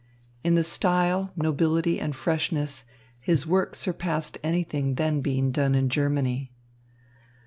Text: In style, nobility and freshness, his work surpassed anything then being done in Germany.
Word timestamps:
In 0.43 0.57
style, 0.63 1.31
nobility 1.35 1.99
and 1.99 2.15
freshness, 2.15 2.85
his 3.19 3.45
work 3.45 3.75
surpassed 3.75 4.39
anything 4.43 4.95
then 4.95 5.21
being 5.21 5.51
done 5.51 5.75
in 5.75 5.89
Germany. 5.89 6.51